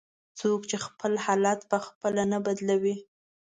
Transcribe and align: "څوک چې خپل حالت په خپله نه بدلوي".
"څوک 0.39 0.61
چې 0.69 0.77
خپل 0.85 1.13
حالت 1.25 1.59
په 1.71 1.77
خپله 1.85 2.23
نه 2.31 2.39
بدلوي". 2.45 2.95